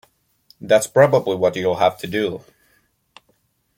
That's 0.59 0.87
probably 0.87 1.35
what 1.35 1.55
you'll 1.55 1.75
have 1.75 1.99
to 1.99 2.07
do. 2.07 2.41